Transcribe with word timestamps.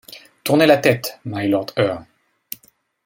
Tournez 0.43 0.65
la 0.65 0.77
tête, 0.79 1.19
mylord 1.25 1.67
Eure. 1.77 2.01